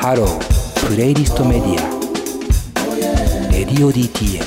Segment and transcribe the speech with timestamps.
[0.00, 4.44] ハロープレイリストメディアレディオ DTM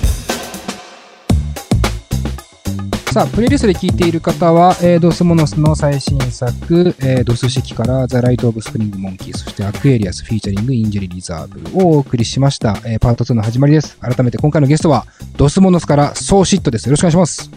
[3.11, 12.77] さあ、プレイリストで聴いている方は、えー、ドスモノスの最新作、えー、ドス式からザ・ライト・オブ・スプリング・モンキー、そしてアクエリアス・フィーチャリング・インジュリー・リザーブをお送りしました。
[12.85, 13.97] えー、パート2の始まりです。
[13.97, 15.05] 改めて今回のゲストは、
[15.35, 16.85] ドスモノスから荘子itです。
[16.85, 17.51] よろしくお願いします。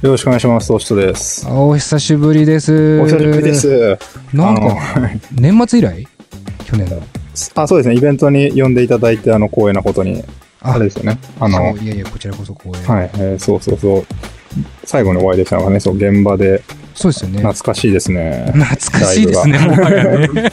[0.00, 0.68] よろしくお願いします。
[0.68, 1.46] 荘子itです。
[1.50, 2.98] お久しぶりです。
[2.98, 3.54] お久しぶりで。
[3.54, 3.98] す。
[4.32, 4.78] なんか、
[5.32, 6.08] 年末以来？
[6.66, 7.15] 去年の。
[7.54, 7.96] あ、そうですね。
[7.96, 10.22] イベントに呼んでいただいて、あの、光栄なことに、
[10.62, 11.18] ああれですよね。
[11.38, 12.86] あの、いやいや、こちらこそ光栄。
[12.86, 14.06] はい、えーそうそうそう。
[14.84, 16.62] 最後にお会いできたのがね、そう、現場で、
[16.96, 17.38] そうですよね。
[17.38, 18.50] 懐かしいですね。
[18.54, 18.66] 懐
[19.00, 20.28] かしいですね、もはやね。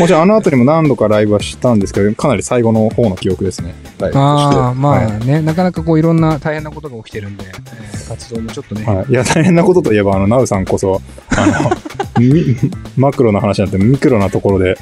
[0.00, 3.74] もちろん、あの後にも何度かライブはしたんですけど、かなり最後の方の記憶ですね。
[3.98, 4.56] ライブとして。
[4.56, 11.70] ああ、まはいあね、なかなかこういろんな大変なことが起きてるんで、えー活動もちょっとね、はい、いや、大変なことといえば、あの、ナウさんこそ、あの、
[12.18, 12.56] み
[12.96, 14.76] マクロな話になってミクロなところで、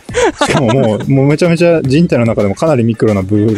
[0.46, 3.54] しかももう、もうめちゃめちゃ人体の中でもかなりミクロな部分に、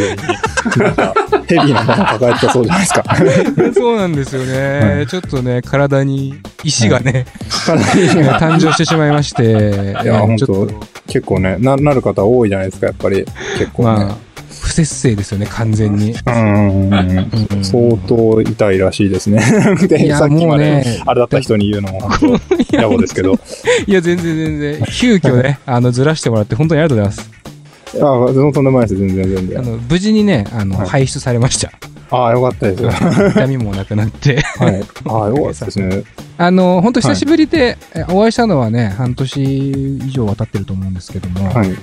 [0.76, 1.14] なんか、
[1.46, 3.04] ヘビーなものを抱えてたそうじゃないですか。
[3.74, 10.74] そうなんですよね、はちょっとね、体に石がね、誕生してしまいまして、いいや本当ちょっと、
[11.06, 13.24] 結構ねな、なる方多いじゃないですか、やっぱり。
[13.58, 14.04] 結構ね。
[14.04, 14.18] まあ、
[14.62, 16.14] 不節制ですよね、完全に。
[16.26, 19.42] うんうんうんうん相当痛いらしいですね。
[19.82, 22.40] いでやさっきまで、もうねあれだった人に言うのも本
[22.70, 23.38] 当、野暮ですけど。
[23.86, 27.30] いや、全然全然、急遽ね、あの、ずらしてもらって、本当にありがとうございます。
[27.94, 29.58] いや、そのとんでもないです、全然全然。
[29.58, 31.70] あの、無事にね、あの、はい排出されました。
[32.10, 32.84] ああ、よかったです。
[32.84, 34.34] は痛みもなくなって。
[34.34, 34.38] い。
[35.06, 36.02] ああ、 よかったですね。
[36.36, 39.70] あの、本当久しぶりで、えお会いしたのはね、半年
[40.06, 41.74] 以上は経ってると思うんですけども、はい。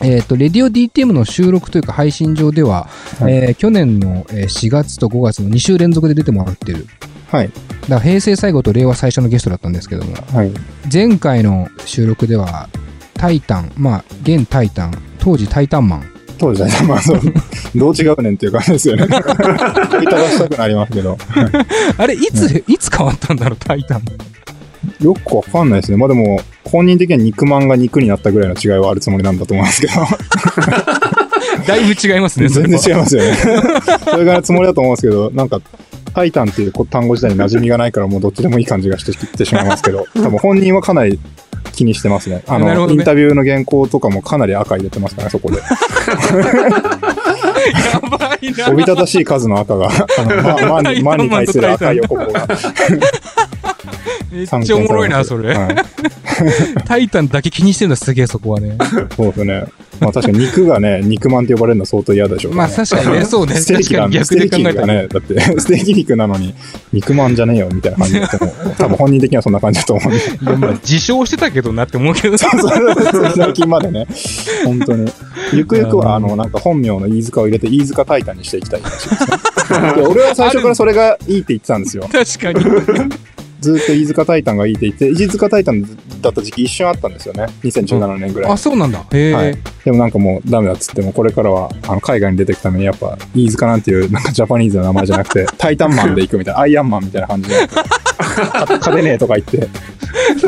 [0.00, 2.88] えっ、と、レディオ DTM の収録というか配信上では、
[3.20, 6.86] はいえー去年のえー4月と5月の2週連続で出てもらってる。
[7.30, 7.48] はい。
[7.48, 10.52] だから平成最後と令和最初のゲストだったんですけども、はい。
[10.92, 12.68] 前回の収録では、
[13.14, 16.17] タイタン、まあ、現タイタン、当時タイタンマン。
[16.38, 17.20] 当時はね、まあ、そう、
[17.74, 19.06] どう違うねんっていう感じですよね。
[19.08, 19.18] 問
[20.02, 21.18] いただしたくなりますけど。
[21.96, 24.02] あれ、いつ、いつ変わったんだろう、タイタン。
[25.00, 25.98] よくわかんないですね。
[25.98, 29.92] まあでも、本人的には肉まんが肉になったぐらいの違いはあるつもりなんだと思いますけど。
[31.66, 33.34] だいぶ違いますね、全然違いますよね。
[34.04, 35.60] それぐらいのつもりだと思うんですけど、なんか、
[36.14, 41.18] タイタンっていう単語自体に馴染みがないからもうどっちでもいい感じがしてきてしまいますけど、多分本人はかなり
[41.78, 42.42] 気にしてますね。
[42.48, 45.58] あの、ねインタビューの原稿とかもかなり赤入れてますからね、そこで。
[45.58, 45.62] や
[48.00, 52.48] ばいなおびただしい数の赤が、あの、ま、まに、 まに対する赤い横棒が。
[54.30, 55.54] めっちゃおもろいな、それ。
[55.54, 55.76] はい
[56.86, 58.76] タイタンだけ気にしてるのすげえ、そこはね。
[59.16, 59.64] そうですね。
[60.00, 63.56] まあ確かに肉がね、肉まんって呼ばれるの相当嫌でしょうまあ確かにね、そうね。
[63.56, 64.86] ステーキが確かに逆ステーキで考えたら。
[64.86, 66.54] がね、だって、ステーキ肉なのに、
[66.92, 68.26] 肉まんじゃねえよ、みたいな感じで、
[68.78, 70.24] 多分本人的にはそんな感じだと思うんで。
[70.24, 72.38] いやまあ自称してたけどなって思うけど。
[72.38, 74.06] そうそう最近までね、
[74.64, 75.10] 本当に。
[75.52, 79.94] ゆくゆくは、あの、なんか本名の飯塚を入れて、飯塚タイタンにしていきたいいですね。
[79.96, 82.08] で俺は最初からそれがいいって言ってたんですよ。
[82.10, 82.64] 確かに。
[83.60, 85.82] ずっと飯塚タイタンがいいって言って、飯塚タイタン
[86.20, 87.46] だった時期一瞬あったんですよね。
[87.62, 88.56] 2017年ぐらいあ、。
[88.56, 89.04] そうなんだ。
[89.12, 97.84] へえ、はいでもなんかもうダメだっつっても、これからはあの海外に出ていくためにやっぱ、飯塚なんていうなんかジャパニーズな名前じゃなくて、タイタンマンで行くみたいな、アイアンマンみたいな感じで、か
[98.68, 100.47] 勝てねえとか言って、う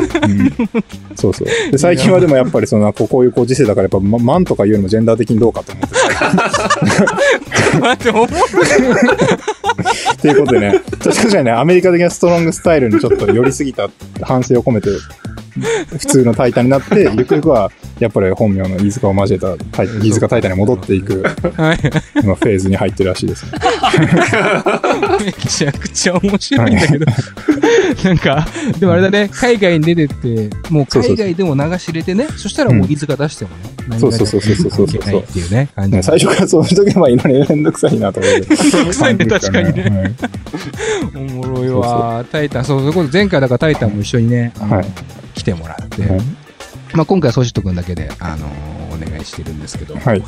[1.15, 1.47] そうそう。
[1.71, 5.95] で、最近はでもやっぱりその、こうこういうご時世だからやっぱ、まマンとか言うのもジェンダー的にどうかと思って、
[7.79, 8.09] 待。
[10.13, 13.89] っていうことでね、確かにね、アメリカ的なストロングスタイルにちょっと寄りすぎた
[14.21, 14.89] 反省を込めて、
[15.89, 21.23] 普通のタイタンになって、 ゆくゆくは、やっぱり本名の飯塚を交えたタイ飯塚タイタンに戻っていく、
[21.55, 21.79] はい。
[22.23, 23.51] 今フェーズに入ってるらしいですね。
[25.25, 27.05] めちゃくちゃ面白いんだけど。
[28.03, 28.47] なんか、
[28.79, 33.51] でもあれだね、 海外に出てって、もう海外でも流し入れてね、そしたらもう飯塚出しても
[33.89, 35.97] ね、そうそうそうそうそうそうっていうね、感じ。
[35.97, 38.55] ね最初からそうしとけばいいのにめんどくさいなと思って。
[38.55, 40.13] 臭いね確かにねはい
[41.15, 42.23] おもろいわ。
[42.31, 44.85] タイタン、そう、それこそ前回だからタイタンも一緒にね、はい
[45.33, 46.21] 来てもらって、はい
[46.93, 48.47] まあ今回はソシット君だけで、あの
[48.93, 50.23] お願いしてるんですけど、はい。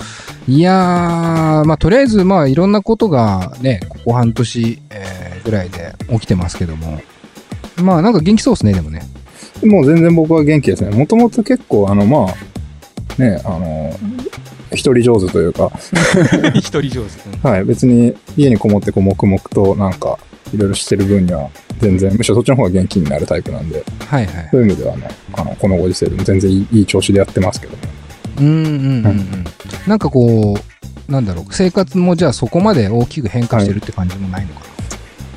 [0.48, 7.02] いやー、まあとりあえず、まあいろんなことがね、ここ半年、えーぐらいで起きてますけども、
[7.84, 9.02] まあなんか元気そうですね、でもね。
[9.64, 10.96] もう全然僕は元気ですね。
[10.96, 13.94] もともと結構、あの、まあ、ね、あの、
[14.72, 15.72] 一人上手というか、
[16.56, 17.48] 一人上手。
[17.48, 20.18] はい、別に家にこもってこう黙々となんか、
[20.54, 21.50] いろいろしてる分には、
[21.84, 24.48] 全然、むしろそっちの方が元気になるタイプなんで、はいはい。
[24.52, 27.80] そういう意味ではね、あの、このご時世でも全然いいいい調子でやってますけどね。
[28.40, 29.44] うんうんうんうん。
[29.86, 34.74] なんかこう、なんだろう、生活もじゃあそこまで大きく変化してるって感じもないのか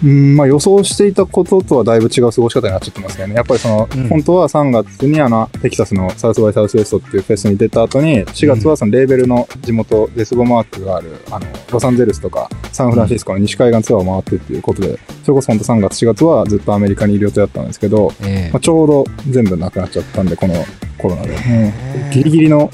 [0.05, 3.35] うん、まあ予想していたこととはだいぶ違う過ごし方になっちゃってますけどね。
[3.35, 20.55] やっぱりその、うん本当は3月にあの、テキサスのサウスバイサウスウェストっていうフェスに出た後に、4月はそのレーベルの地元、デスボマークがある、あの、ロサンゼルスとか、サンフランシスコの西海岸ツアーを回ってっていうことで、それこそ本当3月4月はずっとアメリカにいる予定だったんですけど、えまあ、ちょうど全部なくなっちゃったんで、この
[20.99, 21.35] コロナで。
[21.35, 22.71] うんギリギリの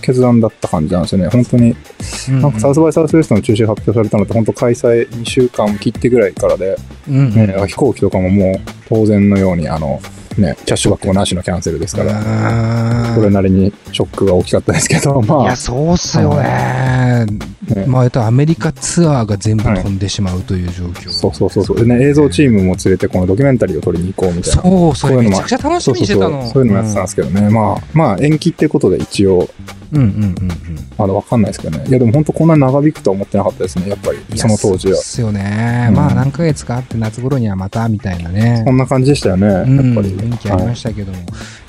[0.00, 1.28] 決断だった感じなんですよね。
[1.28, 1.74] 本当に
[2.28, 6.76] えなんかサウスバイサウスウェストの中止が発表されたのって本当開催2週間切ってぐらいからで、
[7.08, 8.54] うんうんね、飛行機とかももう
[8.88, 10.00] 当然のようにあの、
[10.38, 17.26] ね、キャッシュバックもなしのキャンセルですから、それなりにショックが大きかったですけど、いまあや、、そうっすよね。
[17.74, 21.10] ねまあ、えっと、アメリカツアーが全部飛んでしまうという状況。
[21.10, 21.76] そうそうそうそう。
[21.78, 24.62] でね、映像チームも連れてこのドキュメンタリーを撮りに行こうみたいな。
[24.62, 26.46] そう、それこういうのもめちゃくちゃ楽しみにしてたの。
[26.46, 27.50] そういうのもやってたんですけどね。
[27.50, 29.48] まあ、まあ延期ってことで一応、
[29.92, 30.36] うんうんうんうん
[30.96, 31.84] まだわかんないですけどね。
[31.86, 35.02] いやでも本当こんなに長引くとは思ってなかったですね、やっぱりその当時はそうっ。
[35.02, 35.86] すよね。
[35.90, 38.62] うんまあ、何ヶ月かあって夏頃にはまたみたいなね。
[38.64, 40.10] こんな感じでしたよね、やっうん、ぱり。
[40.10, 41.18] 雰囲気ありはいましたけども、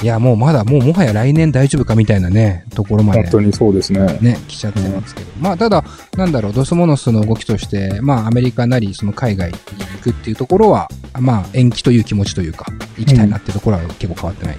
[0.01, 4.17] い、や、もうまだ、もうもはや来年大丈夫かみたいなね、ところまで本当にそうですね。
[4.21, 5.83] ね、来ちゃってますけど、まあ、ただ、
[6.15, 12.65] なんだろう、ドスモノスの動きとして、まあ、アメリカなり、その海外に行くっていうところは、まあ、延期という気持ちというか、
[12.97, 14.57] 行きたいなっていうところは結構変わってない。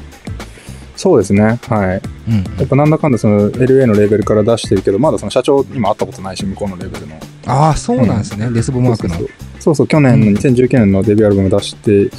[0.98, 1.60] そうですね。
[1.68, 2.02] はい。
[2.28, 7.14] うん、やっぱなんだかんだその LA のレーベルから出してるけど、まだその社長にも会ったことないし、向こうのレーベルの。
[7.46, 9.14] ああ、そうなんですね、デスボマークの。
[9.60, 12.10] そうそう去年のうん2019年のデビューアルバム出して以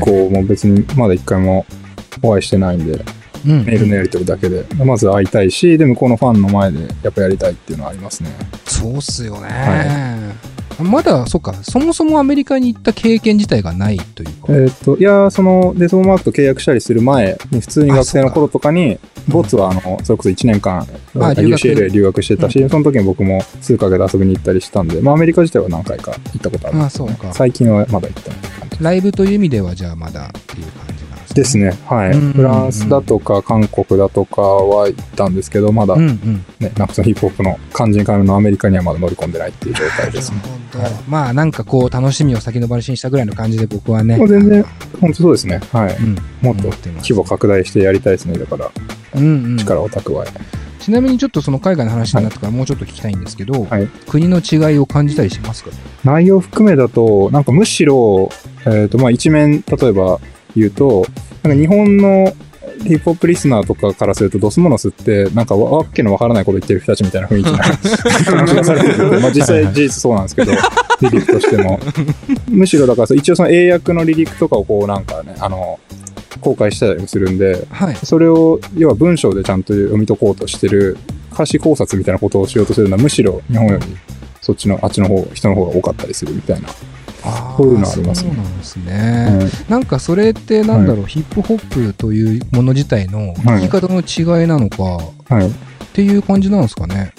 [0.00, 1.66] 降、もう別にまだ一回も
[2.22, 2.92] お会いしてないんで、
[3.44, 8.30] うんメールのやり取りだけで、まず会いたいし、で、向こうのファンの前でやっぱやりたいっていうのはありますね。
[8.66, 9.48] そうっすよね。
[9.48, 10.32] は
[10.82, 14.34] まだ、そっか、そもそもアメリカに行った経験自体がないというか。
[14.50, 18.98] えーっと、いやー、そのデスボマークと契約したりする前に、普通に学生の頃とかに、
[19.28, 20.86] ボツはあの、それこそ1年間、
[21.20, 21.60] あ留学。
[21.60, 26.78] UCLA 留学してたし、その時に僕も数ヶ月遊びに行ったりしたんで、まあアメリカ自体は何回か行ったことある。
[26.78, 27.32] んあそうか。
[27.32, 30.97] 最近はまだ行ってない感じライブという意味では、じゃあまだっていう感じ
[31.34, 31.76] ですね。
[31.86, 32.10] はい。
[32.10, 36.44] うんフランスだとか韓国だとかは行ったんですけど、まだうんうん。
[36.58, 40.38] ね、なんかそのヒップホップの肝心からのアメリカにはまだ乗り込んでないっていう状態ですね。
[40.74, 44.16] なるほどまあなんかこう楽しみを先延ばしにしたぐらいの感じで僕はね。
[44.16, 44.64] もう全然、
[45.00, 45.60] 本当そうですね。
[45.72, 45.96] はい。
[45.96, 48.38] うん、もっと規模拡大してやりたいですね。
[48.38, 48.70] だから、
[49.14, 50.26] うんうん、力を蓄え。
[50.78, 55.70] ちなみにちょっとその海外の話になったからもうちょっと聞きたいんですけど、はい国の違いを感じたりしますか？
[56.04, 58.30] 内容含めだと、なんかむしろ、
[58.64, 60.18] えっ、と、まあ一面、例えば
[60.58, 61.04] 言うと、
[61.42, 62.32] なんか日本の
[62.84, 69.20] ヒップホップリスナーとかからすると、ドスモノスって、なんかわわけのわからないこと言ってる人たちみたいな雰囲気な感じ がされてる。
[69.20, 70.58] まあ実際事実そうなんですけど、リ
[71.10, 71.80] リックとしても。
[72.48, 75.78] むしろだから一応その英訳のリリックとかをこうなんかね、あの、
[76.40, 77.96] 公開したりするんで、はい。
[77.96, 80.96] それを、要は文章でちゃんと読み解こうとしてる、
[81.32, 83.86] 歌詞考察みたいなことをしようとするのは、むしろ日本より、
[84.40, 86.68] そっちの、あっちの方、人の方が多かったりするみたいな。
[87.24, 89.50] あーそういうのありますねそうなんですね。
[89.68, 94.82] なんかそれってなんだろう、ヒップホップというもの自体の言い方の違いなのか、
[95.34, 95.48] はい。
[95.48, 95.50] っ
[95.92, 97.12] ていう感じなんですかね。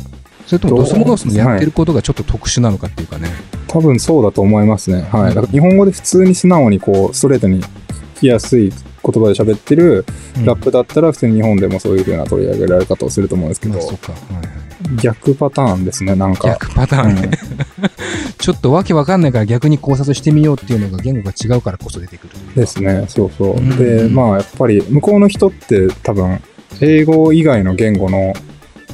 [0.46, 3.30] それともドスモノスのやってることがちょっと特殊なのかっていうかね。
[3.68, 5.08] 多分そうだと思いますね。
[5.12, 5.36] はい。
[5.36, 7.68] だから日本語で普通に素直にこう、ストレートに聞
[8.22, 10.06] きやすい言葉で喋ってる
[10.38, 14.12] うんラップだったら、普通に日本でもそういう風な取り上げられ方をすると思うんですけどまあ、、そっか。
[14.14, 14.70] はいはい
[15.02, 16.50] 逆パターンですね、なんか。
[16.50, 17.38] 逆パターンね。
[18.40, 23.58] ちょっとわけわかんないから逆に考察してみようっていうのが言語が違うからこそ出てくるですね、そうそう。
[23.58, 26.42] うんで、まあ、やっぱり、向こうの人って多分、
[26.82, 28.34] 英語以外の言語の、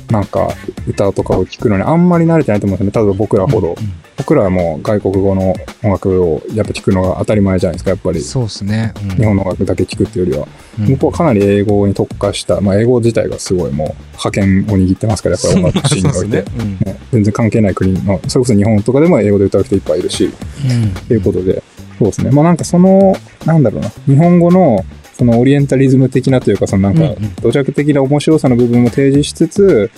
[0.09, 0.49] なんか、
[0.87, 3.07] 歌とかを聞くのにあんまり慣れてないと思うんですよね。
[3.07, 3.75] 例えば僕らほど。
[4.17, 5.53] うん僕らはもう外国語の
[5.83, 8.21] 音楽をやっぱ聞くのが当たり前じゃないですか、やっぱり。
[8.21, 8.93] そうですね。
[9.03, 10.47] うん日本の音楽だけ聞くっていうよりは。
[10.79, 16.49] うん向こうはかなり英語に特化した、まあ、英語自体がすごいもう、覇権を握ってますから、やっぱり音楽シーンにおいて。
[16.49, 21.63] そうですねね全然関係ない国の、それこそ日本とかでも英語で歌う人いっぱいいるし、うんということで、
[21.99, 22.31] そうですね。
[22.31, 29.91] まあなんかその、なんだろうな、日本語の、そのオリエンタリズム的なというか、そのなんか土着的な面白さの部分も提示しつつ、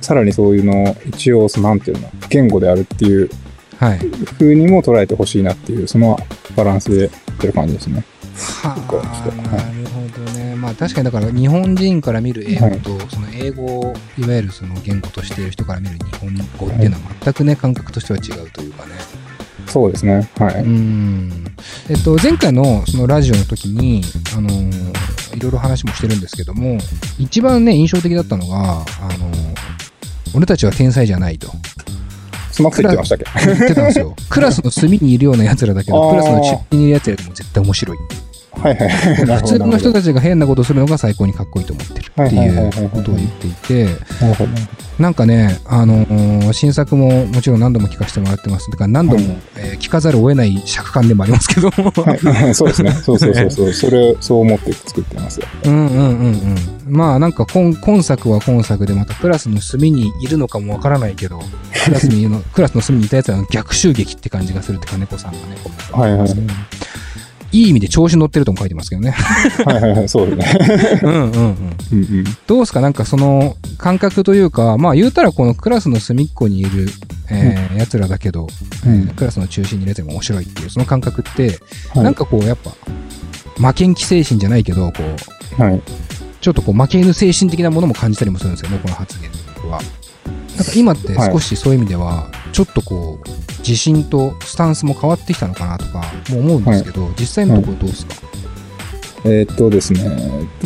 [0.00, 3.30] さらにそういうのを一応、そのなんていうの、言語であるっていう
[3.78, 3.98] はい。
[4.38, 6.18] 風にも捉えてほしいなっていう、その
[6.56, 8.04] バランスでやってる感じですね。
[8.62, 8.78] はあ、
[9.56, 10.54] なるほどね。
[10.54, 18.92] まあ確かにだから日本人から見る英語と、その英語をいわゆるその言語としている人から見る日本語っていうのは全くね、感覚としては違うというかね。
[19.66, 20.28] そうですね。
[20.38, 20.54] はい。
[20.62, 21.44] うん。
[21.88, 24.02] えっと、前回のそのラジオの時に、
[24.36, 24.94] あのー
[25.36, 26.78] いろいろ話もしてるんですけども、
[27.18, 28.84] 一番ね、印象的だったのが、あ
[29.18, 29.54] のー
[30.36, 31.46] 俺たちは天才じゃないと
[32.50, 33.24] そんなこと言ってましたっけ？
[33.46, 34.16] 言ってたんですよ。
[34.28, 38.16] クラスの隅にいるような奴らだけど、クラスの中心にいる奴らでも絶対面白いって。
[38.60, 38.88] はいはい。
[39.40, 39.58] 普通。
[39.58, 43.88] の人たちが変なことするのが最高にかっこいいと思ってるってはいうことを言っていて、
[44.98, 48.70] なんかね、あのー新作ももちろん何度も聞かせてもらってます。
[48.70, 51.70] だから何度も、はいえー聞かざるを得ない尺感でもありますけど。
[51.70, 52.92] はい、そうですね。
[53.02, 53.72] そうそうそうそう。
[53.72, 55.46] それ、そう思って作ってますよ。
[55.64, 56.56] うんうんうんうん。
[56.86, 61.40] まあなんか今今作は今作でまたクラスの隅にいるのかもわからないけど、
[61.84, 65.44] クラスにの クラスの隅にいたやつらの逆襲撃って感じがするって金子さんがね、
[65.92, 66.28] はいはい。
[67.54, 69.10] いい意味で調子乗ってるとも書いてますけどね。
[69.64, 70.08] はいはいはい。
[70.08, 71.00] そうですね。
[71.04, 71.30] うんうんうん。
[71.30, 71.54] うん
[71.92, 72.24] うん。
[72.46, 72.80] どうですか？
[72.80, 76.88] なんかその感覚というか、まあ言うたらこのクラスの隅っこにいる、
[77.30, 78.48] えー、奴らだけど、
[78.86, 81.58] うんえークラスの中心にいる奴らが面白いっていう、その感覚って、
[81.94, 82.72] はいなんかこうやっぱ、
[83.68, 85.02] 負けん気精神じゃないけど、こ
[85.58, 85.80] う、はい。
[86.40, 89.30] ちょっとこう負け犬精神的なものも感じたりもするんですよね、この発言
[89.70, 89.80] は。
[90.56, 98.14] なんか今って少しそういう意味では、ちょっとこう、自信とスタンスも変わってきたのかなとか、もう思うんですけど、実際のところどうですか、
[99.24, 100.00] えーっとですね、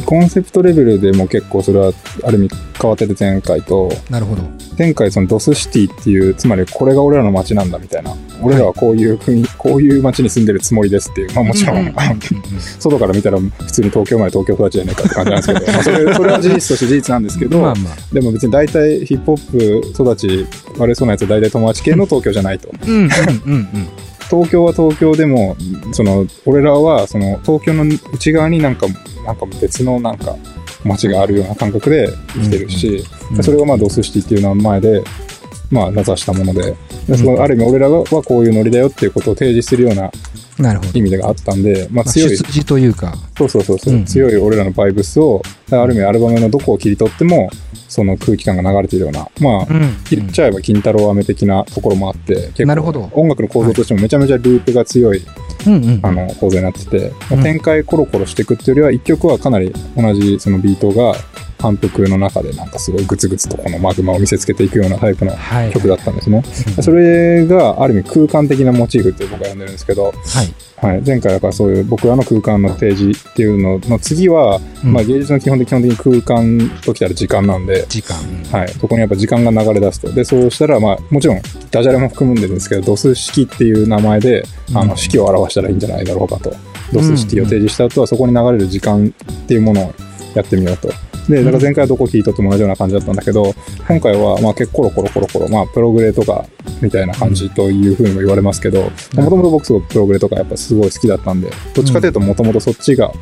[0.05, 1.93] コンセプトレベルでも結構それは
[2.25, 2.51] ある意味
[2.81, 4.43] 変わってて前回と、なるほど。
[4.77, 8.13] 前回そのドスシティっていう、つまりこれが俺らの街なんだみたいな、
[8.43, 11.95] 俺らはこういう国、こういう街に住んでるつもりですっていう、まあもちろん、うん
[12.81, 18.15] 外から見たら普通に東京まで東京育ちじゃないかって感じなんですけど、 まあそれそれは事実として事実なんですけど、まあまあ。
[18.15, 20.47] でも別に大体ヒップホップ育ち
[20.79, 22.69] 悪そうなやつは大体友達系の東京じゃないと。
[22.87, 23.09] うんうん
[23.47, 23.69] うんうん。
[24.31, 25.57] 東京は東京でも、
[25.93, 28.87] その、俺らは、その、東京の内側になんか、
[29.25, 30.37] なんか別のなんか、
[30.85, 35.03] 街があるような感覚で生きてるし、うんそれをまあ、ドスシティっていう名前で、
[35.71, 36.75] まあ、名指したもので、
[37.09, 37.25] うん。
[37.25, 40.11] のある意味俺らはこういうノリだよっていうことを提示するような
[40.59, 40.99] なるほど。
[40.99, 44.05] 意味があったんで、まあ、まあ強い、出自というか、そうそうそうそう、うん。
[44.05, 47.51] 強い俺らのバイブスを、ある意味アルバムのどこを切り取っても、
[47.89, 49.67] その空気感が流れているような、まあ、
[50.11, 55.23] 言っちゃえば金太郎飴的なところもあって、結構音楽の構造としてもめちゃめちゃループが強い、
[55.69, 56.01] うんうん。
[56.03, 61.15] あの構造になってて、まうんあ展開コロコロしていくっていうよりは一曲はかなり同じそのビートが
[61.61, 65.73] 反復の中でなんかすごいグツグツとこのマグマを見せつけていくようなタイプのはい。
[65.73, 66.43] 曲だったんですね。
[66.77, 70.15] うんそれがある意味空間的なモチーフって僕は呼んでるんですけど、はい。
[70.81, 78.17] はい、前回だからそういう僕らの空間の提示っていうのの次は、うんまあ芸術の基本で基本的に空間ときたら時間なんで、時間。
[78.53, 80.13] はい、そこにやっぱ時間が流れ出すと。
[80.13, 81.41] で、そうしたら、まあ、もちろん、
[81.73, 86.53] ダジャレも含むんでるんですけど、ドス式っていう名前で、あうんの、式を表したらいいんじゃないだろうかと。
[86.93, 89.95] ドス式を提示した後は、そこに流れる時間っていうものを
[90.35, 90.89] やってみようと。
[91.29, 93.55] で、だから前回はどこ聞いとっても同じような感じだったんだけど、
[93.87, 96.47] 今回は、まあ結構コロコロコロコロ、まあ、プログレとか、
[96.81, 103.13] みたいな感じというふうにも言われますけど、うんもともと僕すごくプログレとかやっぱすごい好きだったんで、どっちかというともともとそっちが、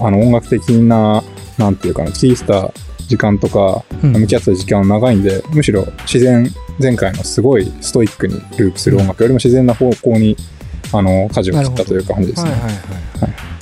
[0.00, 1.22] あの、音楽的な、
[1.58, 2.72] なんていうかな、聞いてた
[3.08, 6.50] 時間とか、うん向き合ってた時間は長いんで、むしろ自然、
[6.80, 10.36] 前回のすごいストイックにループする音楽よりも自然な方向に、
[10.98, 12.50] あの、舵を切ったという感じですね。
[12.50, 12.72] はいはいは
[13.28, 13.54] い。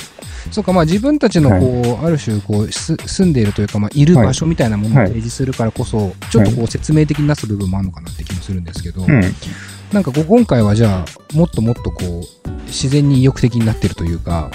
[0.50, 9.22] そうか、まあ自分たちのこう、ある種こうす住んでいるというか、まあ、いる場所みたいなものをはい提示するからこそ、ちょっとこう説明的になす部分もあるのかなって気もするんですけど、うん。
[9.92, 14.50] なんか今回はじゃあ、もっともっとこう、自然に意欲的になってるというか、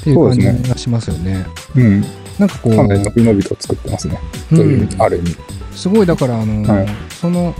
[0.00, 1.46] っていう感じがしますよね。
[1.74, 2.04] うん。
[2.38, 4.18] なんかこう、かなり伸び伸びと作ってますね。
[4.52, 5.36] うんという意味、ある意味。
[5.74, 6.88] すごいだからあの、はい
[7.20, 7.54] その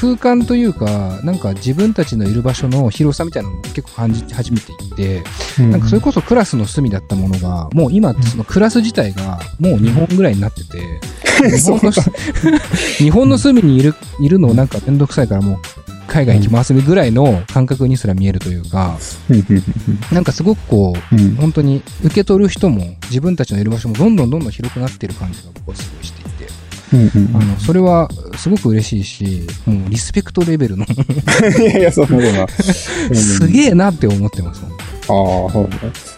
[0.00, 5.22] 空間というかなんか自分たちのいる場所の広さみたいなのを結構感じ始めていて、
[5.58, 11.00] なんかそれこそクラスの隅だったものがもう今そのクラス自体がもう日本ぐらいになってて、
[11.50, 11.92] 日本の
[12.98, 15.58] 日本の隅にいるいるのなんかめんどくさいからもう
[16.06, 18.98] 海外行きますぐらいの感覚にすら見えるというか、
[20.12, 21.36] なんかすごくこううん。
[21.36, 26.19] 本当に受け取る人も自分たちのいる場所もどんどんどんどん広くなってる感じが僕はすごいして。
[26.92, 30.84] うんうんあの、それはすごく嬉しいし、もうリスペクトレベルの
[31.58, 33.16] いやいや、そ んなことない。
[33.16, 34.62] すげえなって思ってます。
[35.08, 35.70] ああ、そうね。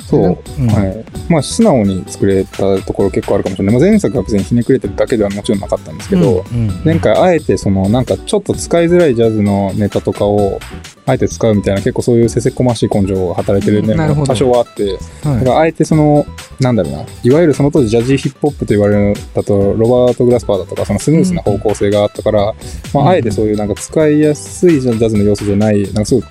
[0.08, 0.38] そう。
[0.62, 1.04] うんはい。
[1.28, 3.74] まあ、素直に作れたところ結構あるかもしれない。
[3.74, 10.58] まあ、前作は別にひねくれてるだけではもちろんなかったんですけど、うんうん前回あえてそのなんかちょっと使いづらいジャズのネタとかを
[11.04, 14.20] あえて使うみたいな結構そういうせせこましい根性が働いてる面うんなるほど。
[14.20, 15.38] も多少はあって、はい。
[15.40, 16.26] だからあえてその
[16.60, 17.04] なんだろうな。
[17.22, 22.54] いわゆるその当時ジャジーヒップホップと言われるのだとロバート・グラスパーだとかそのスムースな方向性があったから、
[22.94, 26.24] まあ、あえてそういうなんか使いやすいジャズの要素じゃないなんかすごい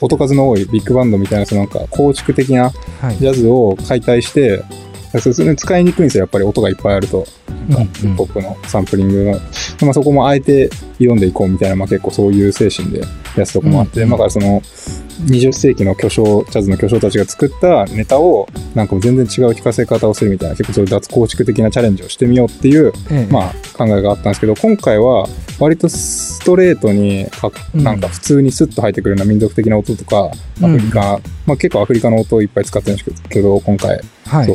[0.00, 2.70] 音数の多いビッグバンドみたいなそのなんか構築的な
[3.02, 3.16] はい。
[3.16, 4.62] ジャズを解体して、
[5.18, 7.26] それ使いにくいんですよ、やっぱり音がいっぱいあると。
[7.68, 9.32] ヒップホップのサンプリングの、
[9.82, 13.02] まあ、そこもあえて挑んでいこうみたいな、まあ、結構そういう精神で
[13.36, 14.10] やつとこもあって、うん。
[14.10, 14.60] だからその
[15.26, 23.32] 20世紀の巨匠ジャズの巨匠たちが作ったネタをなんか全然違う聞かせ方をするみたいな結構そういう脱構築的なチャレンジをしてみようっていう、ええ。
[23.32, 25.26] まあ、考えがあったんですけど今回は
[25.58, 27.84] 割とストレートにかうん。
[27.84, 30.30] なんか普通にスッと入ってくるような民族的な音とか、
[30.62, 34.00] アフリカ、まあ、結構アフリカの音をいっぱい使ってるんですけど今回
[34.32, 34.48] はい。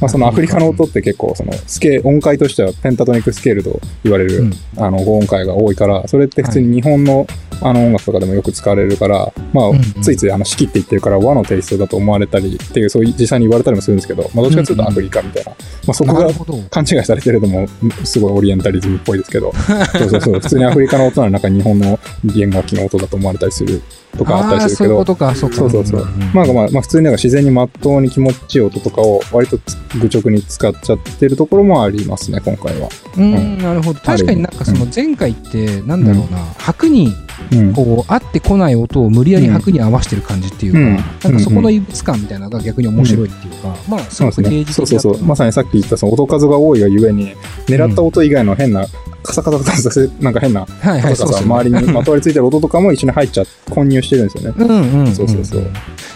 [0.00, 4.52] まあ、そのアフリカの音って結構そのスケ音階としてはペンタトニックスケールと言われる、うん。
[4.78, 7.26] あの5音階が多いからそれって普通に日本の,、
[7.60, 15.56] あの音楽とかでもよく使われるから、まあついついあの式って言ってるから和のテイストだと思われたりっていうそういう実際に言われたりもするんですけど、まあ、どっちかというとアフリカみたいな、ま
[15.88, 16.28] あ、そこが。
[16.70, 17.66] 勘違いされてるのも
[18.04, 19.52] すごいオリエンタリズムっぽいですけど。
[19.52, 20.34] そうそうそう。
[20.34, 23.82] 普通にアフリカの音の中に日本の弦楽器の音だと思われたりする
[24.16, 25.56] とかあったりするけどそういうことか、そうか。
[25.56, 26.00] そうそうそう。
[26.00, 29.58] んんまあまあ、まあ普通になんか自然にまっとうに気持ちいい音とかを割と
[30.00, 32.88] 愚直に使っちゃってるところもありますね、今回は。
[33.16, 34.00] うん、なるほど。
[34.00, 37.12] 確かになんかその前回って、なんだろうな、拍に
[37.52, 37.72] うん。
[37.72, 44.30] こう合ってこない音を無理やり拍に合わせてる感じっていうか、うんなんかそこの異物感みたいなのが逆に面白いっていうか、まあすご。
[44.30, 45.24] く芸術的だとそうそうそう。
[45.24, 47.34] まさにさっき言ったその音数が多いがゆえに、
[47.66, 48.86] 狙った音以外の変な、
[49.22, 51.42] カサカサカサさせ、なんか変な、はいはい、とかさ、そうそう。
[51.44, 54.54] 周りに まとわりついてる音とかも一緒に入っちゃ、混入してるんですよね。
[54.58, 55.70] うんうんうん、そうそうそう。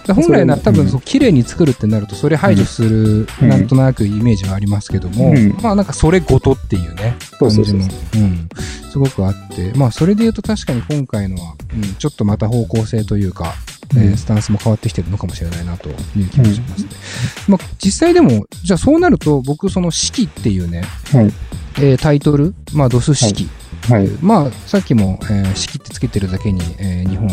[0.06, 3.48] で本来な、多分そう綺麗に作るってなると、それ排除する、うん。
[3.48, 5.56] なんとなくイメージはありますけども、うん。
[5.62, 7.74] まあなんかそれごとっていうね、感じ
[8.18, 8.48] ん、
[8.90, 13.54] すごくあって、まあそれで言うと確かに今回のは、うん、ちょっとまた方向性というか、
[13.96, 16.88] えーうんスタンスも変わってきてるのかもしれないなという気もしますね。
[17.48, 20.82] まあ実際でも、じゃあそうなると、僕その式っていうね、
[21.12, 21.32] はい。
[21.78, 23.48] えータイトル、まあドス式、
[23.88, 24.08] はい。
[24.20, 27.28] まあさっきも、えー式ってつけてるだけに、えー日本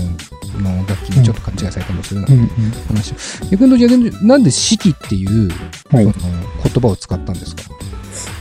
[0.64, 2.48] の楽器にちょっと勘違いされたりもするなうんうん。
[2.88, 3.16] 話を。
[3.52, 5.50] 逆になんで式っていう、
[5.92, 6.14] はいその
[6.64, 7.64] 言葉を使ったんですか？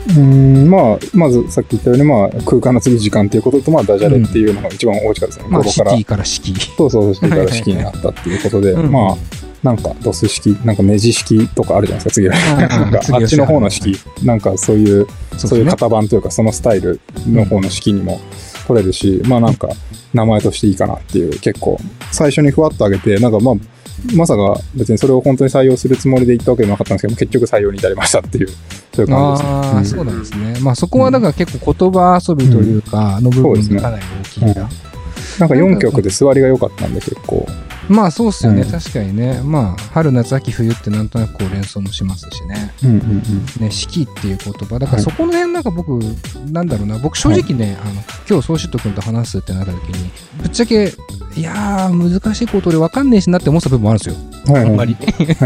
[0.09, 5.49] うーん、まあ、まずさっき言ったように、まあ、空間の次時間っていうことと、まあ、ダジャレっていうのが一番大きかったですね。
[5.49, 5.91] まあシテ。
[5.91, 6.55] ィから式。
[6.77, 9.17] そうそう、式から式になったっていうことで、うんまあ、
[9.63, 12.35] なんか、ドス式、なんかネジ式とかあるじゃないですか、次は。
[12.69, 15.07] なんか、あっちの方の式、なんかそういう、
[15.37, 15.71] そういうね。
[15.73, 18.21] 型番というか、そのスタイルの方の式にも
[18.67, 19.69] 取れるし、まあなんか、
[20.15, 21.79] 名前としていいかなっていう、結構、
[22.13, 23.55] 最初にふわっと上げて、なんかまあ、
[24.15, 28.49] まさか別にそれを本当に採用するつもりで言ったわけでもなかったんですけど、結局採用に至りましたっていう、
[28.95, 29.49] そういう感じですね。
[29.49, 30.61] ああ、んそうなんですね。
[30.61, 34.69] まあそこはだから結構言葉遊びというか、の部分がかなり大きいんだ。
[35.39, 37.47] なんか4曲で座りが良かったんで、結構。
[37.89, 39.41] まあそうっすよね、うん確かにね。
[39.43, 42.75] まあ春夏秋冬ってなんとなくこう連想もしますしね。
[42.85, 43.23] うんうん
[43.61, 44.79] ね、四季っていう言葉。
[44.79, 45.99] だからはいそこの辺なんか僕、
[46.51, 47.93] なんだろうな、僕正直ね、あの、
[48.29, 50.11] 今日宗シット君と話すってなった時に、
[50.43, 50.93] ぶっちゃけ、
[51.39, 54.17] いやー、難しいことで分かんねえしなって思った部分もあるんですよ。
[54.47, 54.53] うん。
[54.53, 54.97] はいはいあんまり。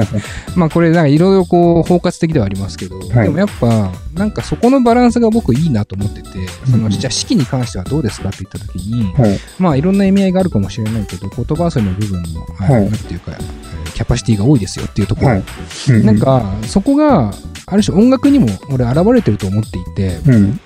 [0.57, 6.29] まあこれなんかいろいろこう包括的ではありますけど、はいでもやっぱなんかそこのバランスが僕いいなと思ってて、
[6.71, 9.39] そのうんじゃあ式に関してはどうですかって言った時に、はい。
[9.59, 15.43] まあいろんな意味合いがあるかもしれないけど、言葉遊びの部分の、はいはいなんていうか、えーキャパシティが多いですよっていうところ、はい。
[15.91, 17.33] うなん、かそこが
[17.67, 20.61] ある種音楽にも俺現れてると思っていて、うん。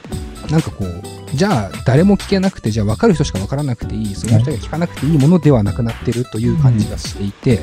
[0.50, 7.60] なんかこう、じゃあ誰も聞けなくて、じゃあ分かる人しか分からなくていい、その人が聞かなくていいものではなくなってるという感じがしていて、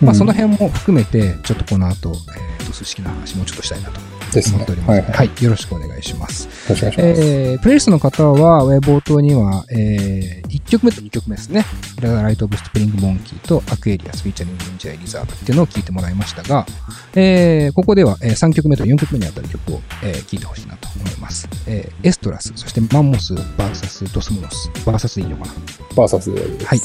[0.00, 4.00] まあその辺も含めて、ちょっとこの後、えー、ドス式の話もうちょっとしたいなと
[4.40, 4.80] 思っており。
[4.82, 4.90] ます。
[4.90, 5.44] ははいい、はい。
[5.44, 6.44] よろしくお願いします。
[6.44, 7.20] よろしくお願いします。
[7.22, 11.64] えー、プレイリストの方は、えー冒頭には、えー、1曲目と2曲目ですね。
[12.00, 16.66] ライト・オブ・スプリング・モンキーとアクエリアス・フィーチャリング・インジュリー・リザーブっていうのを聞いてもらいましたが、
[17.14, 21.48] えー、ここでは、えー、3曲目と4曲目にあたる曲を、えー、聞いてほしいなと思います。
[21.66, 25.52] えー、エストラス、そしてマンモス VS ドスモノス、VS でいいのかな？
[25.96, 26.66] バーサスです。
[26.66, 26.80] はい。